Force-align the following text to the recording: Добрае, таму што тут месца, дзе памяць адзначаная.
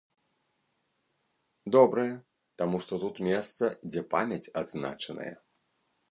Добрае, 1.75 2.13
таму 2.61 2.77
што 2.85 2.93
тут 3.03 3.15
месца, 3.27 3.69
дзе 3.89 4.01
памяць 4.15 4.51
адзначаная. 4.63 5.33